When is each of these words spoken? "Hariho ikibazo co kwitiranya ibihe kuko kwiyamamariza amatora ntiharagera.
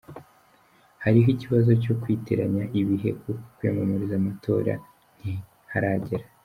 "Hariho 1.03 1.27
ikibazo 1.35 1.71
co 1.83 1.93
kwitiranya 2.01 2.63
ibihe 2.79 3.09
kuko 3.21 3.41
kwiyamamariza 3.55 4.15
amatora 4.21 4.73
ntiharagera. 5.17 6.25